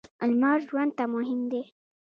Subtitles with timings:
[0.29, 1.63] لمر ژوند ته مهم دی.